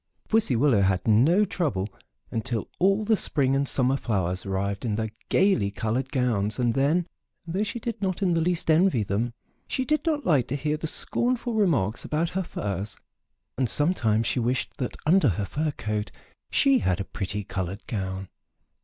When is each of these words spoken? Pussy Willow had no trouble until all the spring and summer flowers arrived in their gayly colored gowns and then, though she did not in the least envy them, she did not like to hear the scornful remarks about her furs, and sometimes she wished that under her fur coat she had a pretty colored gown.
Pussy 0.27 0.55
Willow 0.55 0.81
had 0.81 1.07
no 1.07 1.45
trouble 1.45 1.87
until 2.31 2.67
all 2.79 3.05
the 3.05 3.15
spring 3.15 3.55
and 3.55 3.69
summer 3.69 3.95
flowers 3.95 4.47
arrived 4.47 4.83
in 4.83 4.95
their 4.95 5.11
gayly 5.29 5.69
colored 5.69 6.11
gowns 6.11 6.57
and 6.57 6.73
then, 6.73 7.05
though 7.45 7.61
she 7.61 7.79
did 7.79 8.01
not 8.01 8.23
in 8.23 8.33
the 8.33 8.41
least 8.41 8.71
envy 8.71 9.03
them, 9.03 9.31
she 9.67 9.85
did 9.85 10.03
not 10.03 10.25
like 10.25 10.47
to 10.47 10.55
hear 10.55 10.75
the 10.75 10.87
scornful 10.87 11.53
remarks 11.53 12.03
about 12.03 12.29
her 12.29 12.41
furs, 12.41 12.97
and 13.59 13.69
sometimes 13.69 14.25
she 14.25 14.39
wished 14.39 14.75
that 14.77 14.97
under 15.05 15.29
her 15.29 15.45
fur 15.45 15.69
coat 15.69 16.09
she 16.49 16.79
had 16.79 16.99
a 16.99 17.03
pretty 17.05 17.43
colored 17.43 17.85
gown. 17.85 18.27